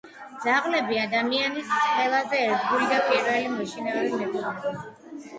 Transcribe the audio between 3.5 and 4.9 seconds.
მოშინაურებული მეგობრები